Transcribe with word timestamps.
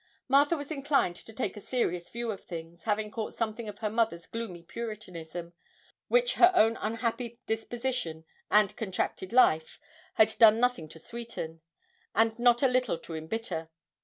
Martha 0.27 0.57
was 0.57 0.71
inclined 0.71 1.15
to 1.15 1.31
take 1.31 1.55
a 1.55 1.59
serious 1.61 2.09
view 2.09 2.31
of 2.31 2.43
things, 2.43 2.85
having 2.85 3.11
caught 3.11 3.35
something 3.35 3.69
of 3.69 3.77
her 3.77 3.89
mother's 3.91 4.25
gloomy 4.25 4.63
Puritanism, 4.63 5.53
which 6.07 6.33
her 6.33 6.51
own 6.55 6.75
unhappy 6.77 7.39
disposition 7.45 8.25
and 8.49 8.75
contracted 8.75 9.31
life 9.31 9.77
had 10.15 10.33
done 10.39 10.59
nothing 10.59 10.89
to 10.89 10.97
sweeten, 10.97 11.61
and 12.15 12.39
not 12.39 12.63
a 12.63 12.67
little 12.67 12.97
to 12.97 13.13
embitter. 13.13 13.69